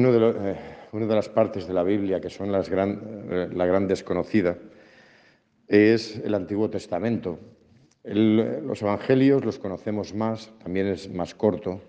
[0.00, 0.56] uno de eh,
[0.92, 4.56] una de las partes de la Biblia que son las gran, la gran desconocida
[5.68, 7.38] es el Antiguo Testamento.
[8.02, 11.82] los Evangelios los conocemos más, también es más corto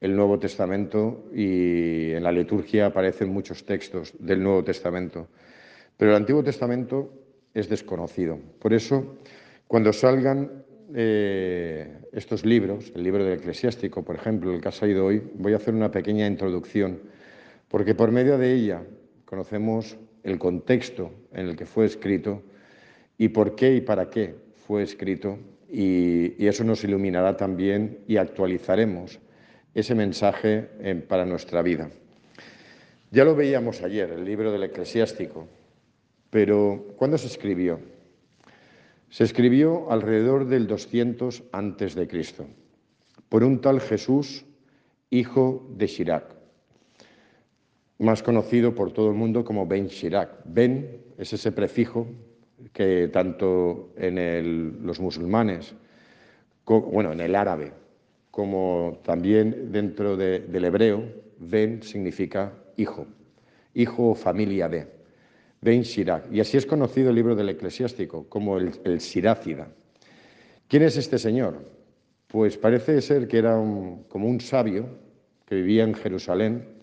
[0.00, 5.28] el Nuevo Testamento y en la liturgia aparecen muchos textos del Nuevo Testamento.
[5.96, 7.10] Pero el Antiguo Testamento
[7.54, 8.38] es desconocido.
[8.60, 9.16] Por eso,
[9.66, 15.06] cuando salgan eh, estos libros, el libro del eclesiástico, por ejemplo, el que ha salido
[15.06, 17.00] hoy, voy a hacer una pequeña introducción,
[17.74, 18.84] porque por medio de ella
[19.24, 22.40] conocemos el contexto en el que fue escrito
[23.18, 29.18] y por qué y para qué fue escrito, y, eso nos iluminará también y actualizaremos
[29.74, 31.90] ese mensaje eh, para nuestra vida.
[33.10, 35.48] Ya lo veíamos ayer, el libro del eclesiástico,
[36.30, 37.80] pero ¿cuándo se escribió?
[39.10, 42.46] Se escribió alrededor del 200 antes de Cristo
[43.28, 44.44] por un tal Jesús,
[45.10, 46.43] hijo de Shirak,
[47.98, 50.42] más conocido por todo el mundo como Ben Shirak.
[50.44, 52.06] Ben es ese prefijo
[52.72, 55.74] que tanto en los musulmanes,
[56.66, 57.72] bueno, en el árabe,
[58.30, 61.04] como también dentro del hebreo,
[61.38, 63.06] Ben significa hijo,
[63.74, 64.86] hijo o familia de.
[65.60, 66.30] Ben Shirak.
[66.30, 69.68] Y así es conocido el libro del eclesiástico, como el, el Sirácida.
[70.68, 71.64] ¿Quién es este señor?
[72.26, 73.54] Pues parece ser que era
[74.08, 74.88] como un sabio
[75.46, 76.73] que vivía en Jerusalén,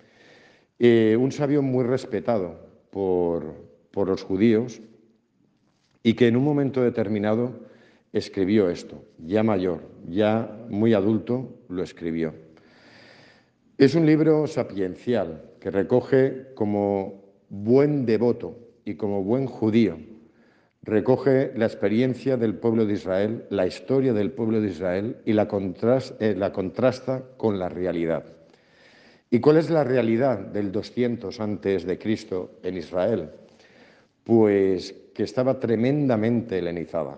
[0.83, 2.55] eh, un sabio muy respetado
[2.89, 3.53] por,
[3.91, 4.81] por los judíos
[6.01, 7.67] y que en un momento determinado
[8.11, 12.33] escribió esto, ya mayor, ya muy adulto, lo escribió.
[13.77, 19.99] Es un libro sapiencial que recoge como buen devoto y como buen judío
[20.83, 25.47] recoge la experiencia del pueblo de Israel, la historia del pueblo de Israel y la,
[26.19, 28.40] eh, la contrasta con la realidad.
[29.33, 33.29] ¿Y cuál es la realidad del 200 antes de Cristo en Israel?
[34.25, 37.17] Pues que estaba tremendamente helenizada.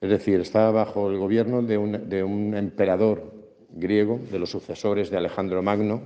[0.00, 3.32] Es decir, estaba bajo el gobierno de un, emperador
[3.70, 6.02] griego, de los sucesores de Alejandro Magno,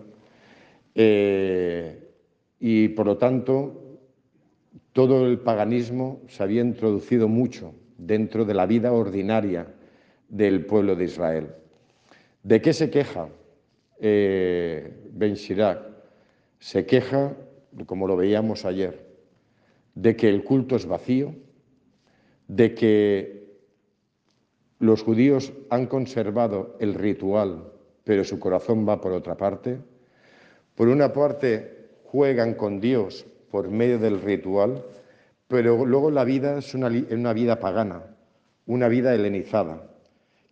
[0.94, 2.10] eh,
[2.60, 3.98] y por lo tanto
[4.92, 9.74] todo el paganismo se había introducido mucho dentro de la vida ordinaria
[10.28, 11.48] del pueblo de Israel.
[12.42, 13.30] ¿De qué se queja
[14.00, 15.80] eh, Ben Shirak?
[16.58, 17.36] Se queja,
[17.86, 19.06] como lo veíamos ayer,
[19.94, 21.34] de que el culto es vacío,
[22.46, 23.38] de que
[24.78, 27.72] los judíos han conservado el ritual,
[28.04, 29.78] pero su corazón va por otra parte.
[30.74, 34.84] Por una parte, juegan con Dios por medio del ritual,
[35.48, 38.16] pero luego la vida es una vida pagana,
[38.66, 39.90] una vida helenizada.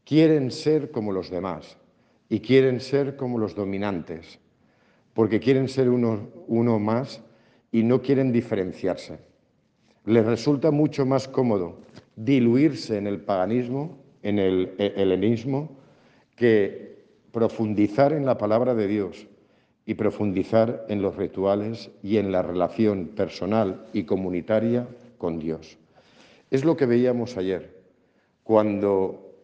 [0.04, 1.76] Quieren ser como los demás
[2.28, 4.38] y quieren ser como los dominantes,
[5.14, 7.22] porque quieren ser uno, uno más
[7.72, 9.18] y no quieren diferenciarse.
[10.04, 11.80] Les resulta mucho más cómodo
[12.16, 15.76] diluirse en el paganismo, en el helenismo,
[16.34, 19.26] que profundizar en la palabra de Dios
[19.84, 24.88] y profundizar en los rituales y en la relación personal y comunitaria
[25.18, 25.78] con Dios.
[26.50, 27.82] Es lo que veíamos ayer,
[28.42, 29.34] cuando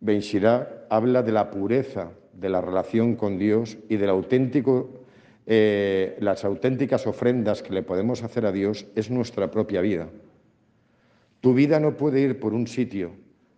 [0.00, 4.06] Benshirá habla de la pureza de la relación con Dios y de
[5.46, 10.08] eh, las auténticas ofrendas que le podemos hacer a Dios es nuestra propia vida.
[11.40, 13.12] Tu vida no puede ir por un sitio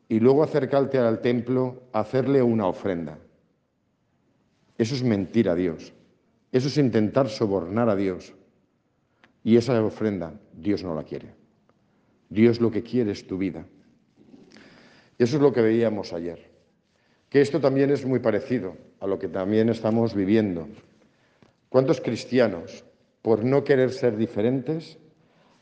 [0.08, 3.18] y luego acercarte al templo a hacerle una ofrenda.
[4.78, 5.92] Eso es mentir a Dios.
[6.52, 8.34] Eso es intentar sobornar a Dios.
[9.44, 11.34] Y esa ofrenda Dios no la quiere.
[12.28, 13.64] Dios lo que quiere es tu vida.
[15.18, 16.55] Eso es lo que veíamos ayer.
[17.28, 20.68] Que esto también es muy parecido a lo que también estamos viviendo.
[21.68, 22.84] ¿Cuántos cristianos,
[23.22, 24.98] por no querer ser diferentes,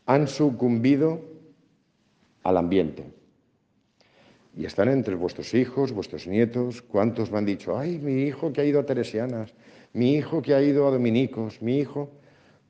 [0.06, 1.20] han sucumbido
[2.42, 3.04] al ambiente?
[4.56, 6.82] Y están entre vuestros hijos, vuestros nietos.
[6.82, 9.52] ¿Cuántos me han dicho, ay, mi hijo que ha ido a Teresianas,
[9.92, 12.10] mi hijo que ha ido a Dominicos, mi hijo...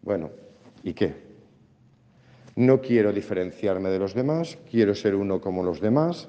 [0.00, 0.30] Bueno,
[0.82, 1.14] ¿y qué?
[2.56, 6.28] No quiero diferenciarme de los demás, quiero ser uno como los demás,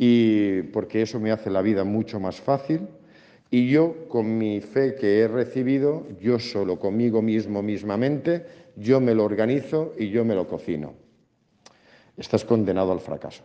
[0.00, 2.86] y porque eso me hace la vida mucho más fácil.
[3.50, 8.46] Y yo, con mi fe que he recibido, yo solo conmigo mismo, mismamente,
[8.76, 10.94] yo me lo organizo y yo me lo cocino.
[12.16, 13.42] Estás condenado al fracaso.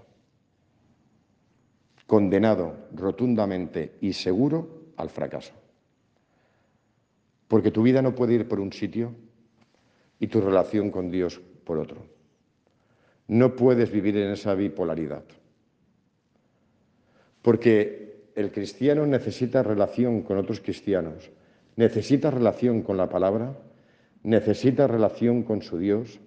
[2.06, 5.54] Condenado rotundamente y seguro al fracaso.
[7.48, 9.16] Porque tu vida no puede ir por un sitio
[10.20, 12.06] y tu relación con Dios por otro.
[13.28, 15.24] No puedes vivir en esa bipolaridad.
[17.44, 21.30] Porque el cristiano necesita relación con otros cristianos,
[21.76, 23.56] necesita relación con la palabra
[24.24, 26.20] necesita relación con su Dios,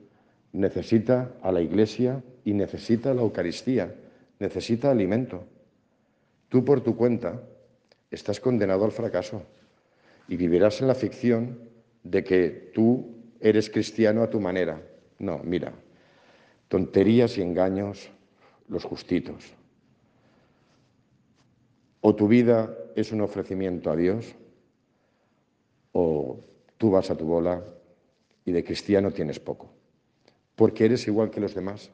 [0.53, 3.95] necesita a la Iglesia y necesita la Eucaristía,
[4.39, 5.45] necesita alimento.
[6.49, 7.43] Tú por tu cuenta
[8.11, 9.43] estás condenado al fracaso
[10.29, 11.59] y vivirás en la ficción
[12.05, 14.81] de que tú eres cristiano a tu manera.
[15.19, 15.73] No, mira,
[16.69, 18.11] tonterías y engaños,
[18.69, 19.45] los justitos.
[22.07, 24.37] O tu vida es un ofrecimiento a Dios,
[25.91, 26.39] o
[26.79, 27.65] tú vas a tu bola
[28.45, 29.73] y de cristiano tienes poco,
[30.55, 31.91] porque eres igual que los demás,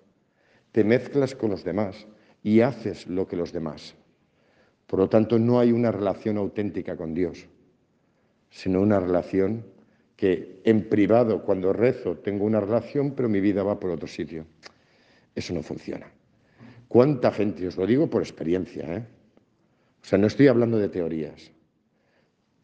[0.70, 2.06] te mezclas con los demás
[2.43, 3.94] y haces lo que los demás.
[4.87, 7.47] Por lo tanto, no hay una relación auténtica con Dios,
[8.50, 9.65] sino una relación
[10.15, 14.44] que en privado, cuando rezo, tengo una relación, pero mi vida va por otro sitio.
[15.35, 16.12] Eso no funciona.
[16.87, 19.06] ¿Cuánta gente, os lo digo por experiencia, ¿eh?
[20.02, 21.52] O sea, no estoy hablando de teorías,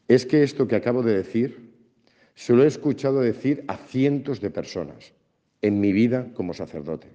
[0.09, 1.71] es que esto que acabo de decir,
[2.35, 5.13] se lo he escuchado decir a cientos de personas
[5.61, 7.09] en mi vida como sacerdote.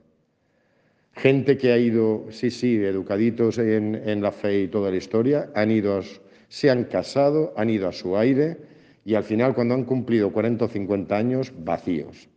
[1.14, 5.72] Gente que ha ido, sí, sí, educaditos en, la fe y toda la historia, han
[5.72, 6.02] ido,
[6.48, 8.58] se han casado, han ido a su aire,
[9.06, 12.30] y al final cuando han cumplido 40 o 50 años, vacíos.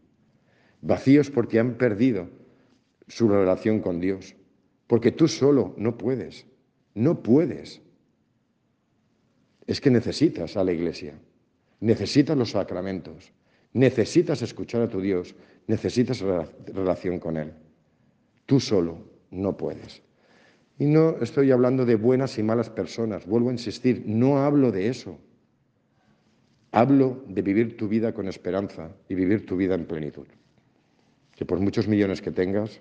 [0.83, 2.29] Vacíos porque han perdido
[3.09, 4.37] su relación con Dios.
[4.87, 6.47] Porque tú solo no puedes,
[6.97, 7.83] no puedes.
[9.67, 11.15] Es que necesitas a la iglesia,
[11.81, 13.33] necesitas los sacramentos,
[13.75, 15.35] necesitas escuchar a tu Dios,
[15.67, 16.21] necesitas
[16.67, 17.53] relación con Él.
[18.47, 18.99] Tú solo
[19.31, 20.03] no puedes.
[20.79, 24.89] Y no estoy hablando de buenas y malas personas, vuelvo a insistir, no hablo de
[24.89, 25.19] eso.
[26.71, 30.27] Hablo de vivir tu vida con esperanza y vivir tu vida en plenitud.
[31.35, 32.81] Que por muchos millones que tengas,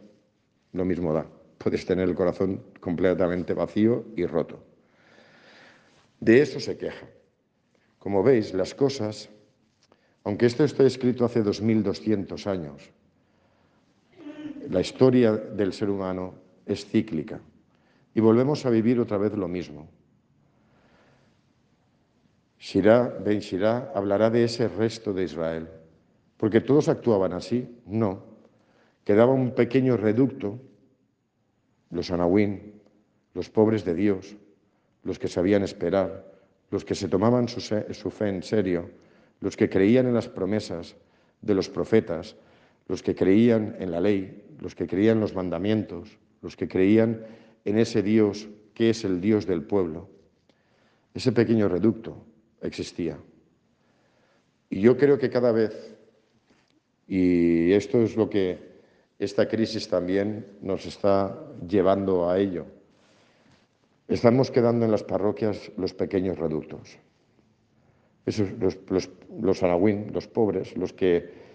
[0.72, 1.28] lo mismo da.
[1.66, 4.60] Puedes tener el corazón completamente vacío y roto.
[6.20, 7.08] De eso se queja.
[7.98, 9.32] Como veis, las cosas,
[10.24, 12.92] aunque esto está escrito hace 2200 años,
[14.70, 16.36] la historia del ser humano
[16.68, 17.40] es cíclica
[18.14, 19.90] y volvemos a vivir otra vez lo mismo.
[22.60, 25.68] Shirá, Ben Shirá, hablará de ese resto de Israel.
[26.38, 28.22] Porque todos actuaban así, no.
[29.04, 30.60] Quedaba un pequeño reducto,
[31.96, 32.74] los anahuín,
[33.34, 34.36] los pobres de Dios,
[35.04, 36.30] los que sabían esperar,
[36.70, 38.90] los que se tomaban su, su fe en serio,
[39.40, 40.96] los que creían en las promesas
[41.42, 42.36] de los profetas,
[42.88, 47.26] los que creían en la ley, los que creían en los mandamientos, los que creían
[47.64, 50.10] en ese Dios que es el Dios del pueblo.
[51.14, 52.26] Ese pequeño reducto
[52.62, 53.18] existía.
[54.70, 55.96] Y yo creo que cada vez,
[57.08, 58.75] y esto es lo que
[59.20, 62.66] esta crisis también nos está llevando a ello,
[64.08, 66.98] estamos quedando en las parroquias los pequeños reductos.
[68.26, 69.10] Esos, los, los,
[69.40, 69.62] los
[70.12, 71.46] los pobres, los que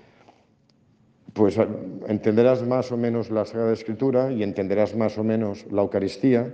[1.33, 1.59] pues
[2.07, 6.53] entenderás más o menos la Sagrada Escritura y entenderás más o menos la Eucaristía,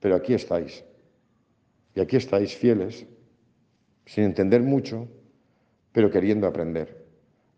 [0.00, 0.84] pero aquí estáis.
[1.94, 3.06] Y aquí estáis fieles,
[4.06, 5.08] sin entender mucho,
[5.92, 7.06] pero queriendo aprender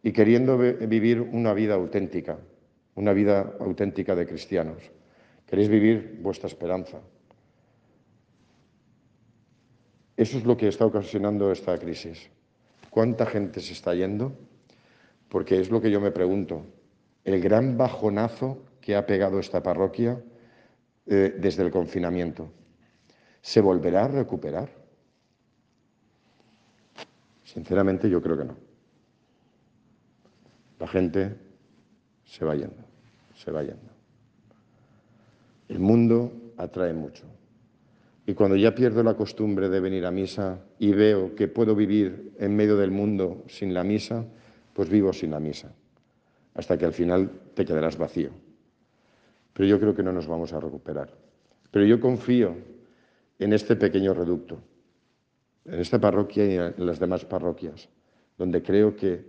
[0.02, 2.38] y queriendo vivir una vida auténtica,
[3.00, 4.82] una vida auténtica de cristianos.
[5.47, 7.00] Queréis vivir vuestra esperanza.
[10.17, 12.29] Eso es lo que está ocasionando esta crisis.
[12.90, 14.37] ¿Cuánta gente se está yendo?
[15.30, 16.66] Porque es lo que yo me pregunto.
[17.25, 20.23] El gran bajonazo que ha pegado esta parroquia
[21.07, 22.52] eh, desde el confinamiento,
[23.40, 24.69] ¿se volverá a recuperar?
[27.45, 28.57] Sinceramente yo creo que no.
[30.78, 31.37] La gente
[32.25, 32.89] se va yendo,
[33.40, 33.90] se va yendo.
[35.68, 37.25] El mundo atrae mucho.
[38.26, 42.32] Y cuando ya pierdo la costumbre de venir a misa y veo que puedo vivir
[42.38, 44.26] en medio del mundo sin la misa,
[44.75, 45.73] pues vivo sin la misa,
[46.54, 48.30] hasta que al final te quedarás vacío.
[49.54, 51.11] Pero yo creo que no nos vamos a recuperar.
[51.70, 52.54] Pero yo confío
[53.38, 54.61] en este pequeño reducto,
[55.64, 57.88] en esta parroquia y en las demás parroquias,
[58.37, 59.25] donde creo que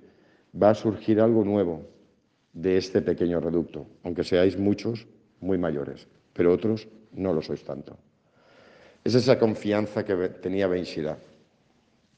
[0.61, 1.87] va a surgir algo nuevo
[2.53, 5.07] de este pequeño reducto, aunque seáis muchos
[5.39, 7.97] muy mayores, pero otros no lo sois tanto.
[9.03, 11.17] Es esa confianza que tenía Benshira,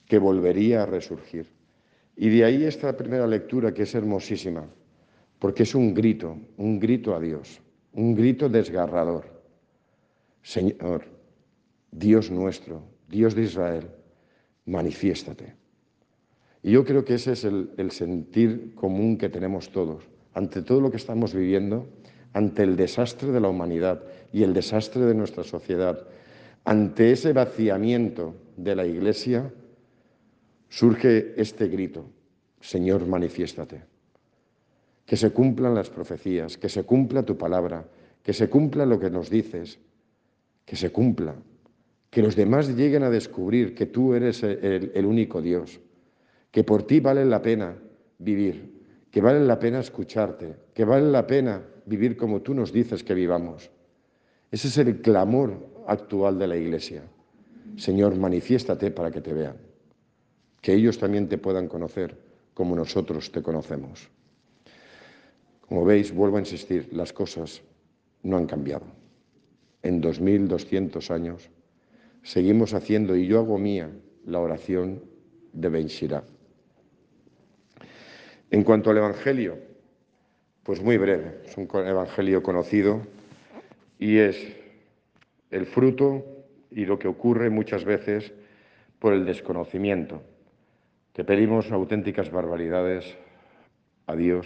[0.06, 1.48] que volvería a resurgir.
[2.16, 4.66] Y de ahí esta primera lectura que es hermosísima,
[5.40, 7.62] porque es un grito, un grito a Dios,
[7.94, 9.26] un grito desgarrador.
[10.42, 11.06] Señor,
[11.92, 13.88] Dios nuestro, Dios de Israel,
[14.66, 15.56] manifiéstate.
[16.62, 20.04] Y yo creo que ese es el, sentir común que tenemos todos.
[20.34, 21.88] Ante todo lo que estamos viviendo,
[22.34, 26.08] ante el desastre de la humanidad y el desastre de nuestra sociedad,
[26.66, 29.52] ante ese vaciamiento de la Iglesia,
[30.70, 32.06] surge este grito.
[32.62, 33.84] Señor, manifiéstate.
[35.06, 37.86] Que se cumplan las profecías, que se cumpla tu palabra,
[38.24, 39.80] que se cumpla lo que nos dices,
[40.66, 41.36] que se cumpla,
[42.10, 45.82] que los demás lleguen a descubrir que tú eres el, único Dios,
[46.52, 47.76] que por ti vale la pena
[48.18, 48.83] vivir,
[49.14, 53.14] que vale la pena escucharte, que vale la pena vivir como tú nos dices que
[53.14, 53.70] vivamos.
[54.50, 55.54] Ese es el clamor
[55.86, 57.04] actual de la Iglesia.
[57.78, 59.58] Señor, manifiéstate para que te vean,
[60.62, 62.18] que ellos también te puedan conocer
[62.56, 64.10] como nosotros te conocemos.
[65.62, 67.62] Como veis, vuelvo a insistir, las cosas
[68.24, 68.88] no han cambiado.
[69.84, 71.52] En 2200 años
[72.24, 73.92] seguimos haciendo, y yo hago mía,
[74.26, 75.04] la oración
[75.54, 75.88] de Ben
[78.54, 79.58] En cuanto al Evangelio,
[80.62, 83.02] pues muy breve, es un Evangelio conocido
[83.98, 84.56] y es
[85.50, 86.24] el fruto
[86.70, 88.32] y lo que ocurre muchas veces
[89.00, 90.22] por el desconocimiento,
[91.14, 93.18] que pedimos auténticas barbaridades
[94.06, 94.46] a Dios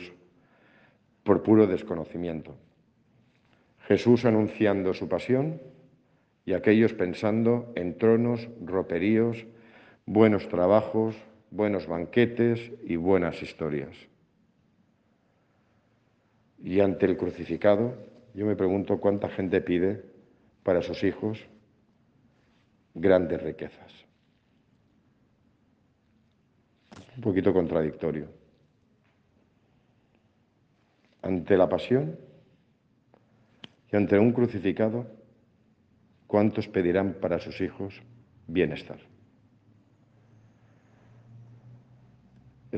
[1.24, 2.56] por puro desconocimiento.
[3.90, 5.62] Jesús anunciando su pasión
[6.46, 9.46] y aquellos pensando en tronos, roperíos,
[10.06, 11.14] buenos trabajos,
[11.51, 13.96] buenos banquetes y buenas historias.
[16.60, 17.96] Y ante el crucificado,
[18.34, 20.04] yo me pregunto cuánta gente pide
[20.63, 21.39] para sus hijos
[22.94, 23.94] grandes riquezas.
[27.16, 28.27] Un poquito contradictorio.
[31.22, 32.18] Ante la pasión
[33.92, 35.08] y ante un crucificado,
[36.27, 38.01] ¿cuántos pedirán para sus hijos
[38.48, 39.00] bienestar?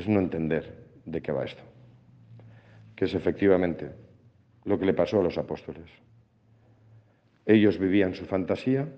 [0.00, 1.62] Es no entender de qué va esto,
[2.96, 3.90] que es efectivamente
[4.64, 5.90] lo que le pasó a los apóstoles.
[7.44, 8.88] Ellos vivían su fantasía,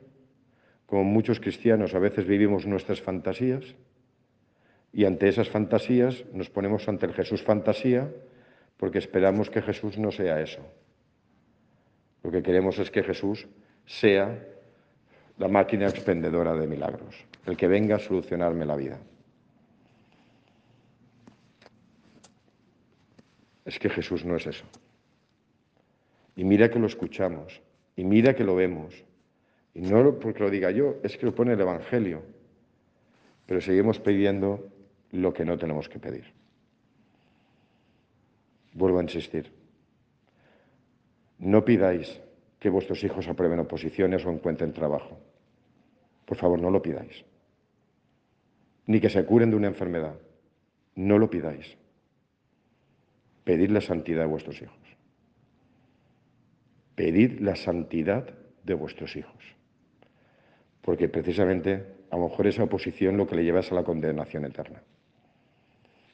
[0.87, 3.65] como muchos cristianos a veces vivimos nuestras fantasías,
[4.93, 8.09] y ante esas fantasías nos ponemos ante el Jesús fantasía
[8.77, 10.61] porque esperamos que Jesús no sea eso.
[12.23, 13.49] Lo que queremos es que Jesús
[13.87, 14.39] sea
[15.37, 19.01] la máquina expendedora de milagros, el que venga a solucionarme la vida.
[23.65, 24.65] Es que Jesús no es eso.
[26.37, 27.61] Y mira que lo escuchamos,
[27.97, 29.05] y mira que lo vemos.
[29.75, 32.23] Y no porque lo diga yo, es que lo pone el Evangelio.
[33.47, 34.69] Pero seguimos pidiendo
[35.13, 36.33] lo que no tenemos que pedir.
[38.73, 39.53] Vuelvo a insistir.
[41.39, 42.21] No pidáis
[42.59, 45.19] que vuestros hijos aprueben oposiciones o encuentren trabajo.
[46.25, 47.25] Por favor, no lo pidáis.
[48.87, 50.15] Ni que se curen de una enfermedad.
[50.95, 51.77] No lo pidáis.
[53.45, 54.79] Pedid la santidad de vuestros hijos.
[56.95, 58.33] Pedid la santidad
[58.63, 59.43] de vuestros hijos.
[60.83, 64.45] Porque precisamente a lo mejor esa oposición lo que le lleva es a la condenación
[64.45, 64.83] eterna.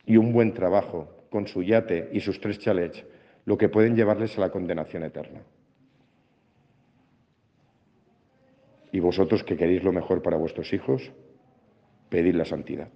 [0.07, 3.05] Y un buen trabajo con su yate y sus tres chalets
[3.45, 5.41] lo que pueden llevarles a la condenación eterna.
[8.93, 11.13] Y vosotros que queréis lo mejor para vuestros hijos,
[12.09, 12.89] pedid la santidad.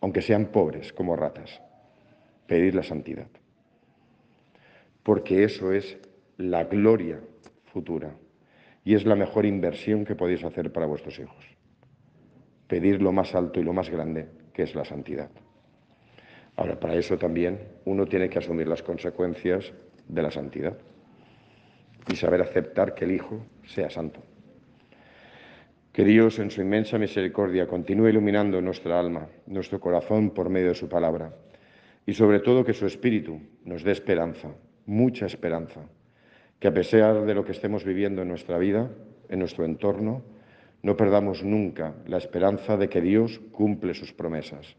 [0.00, 1.60] Aunque sean pobres como ratas,
[2.46, 3.28] pedid la santidad.
[5.02, 5.98] Porque eso es
[6.36, 7.20] la gloria
[7.64, 8.14] futura
[8.84, 11.44] y es la mejor inversión que podéis hacer para vuestros hijos.
[12.66, 15.30] Pedir lo más alto y lo más grande, que es la santidad.
[16.56, 19.72] Ahora, para eso también uno tiene que asumir las consecuencias
[20.08, 20.76] de la santidad
[22.10, 24.20] y saber aceptar que el Hijo sea santo.
[25.92, 30.74] Que Dios, en su inmensa misericordia, continúe iluminando nuestra alma, nuestro corazón por medio de
[30.74, 31.34] su palabra
[32.06, 34.54] y sobre todo que su Espíritu nos dé esperanza,
[34.86, 35.80] mucha esperanza,
[36.58, 38.90] que a pesar de lo que estemos viviendo en nuestra vida,
[39.28, 40.22] en nuestro entorno,
[40.82, 44.76] no perdamos nunca la esperanza de que Dios cumple sus promesas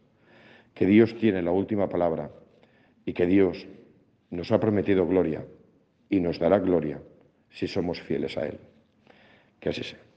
[0.74, 2.32] que Dios tiene la última palabra
[3.06, 3.68] y que Dios
[4.30, 5.46] nos ha prometido gloria
[6.10, 7.02] y nos dará gloria
[7.50, 8.60] si somos fieles a Él.
[9.60, 10.11] Que así sea.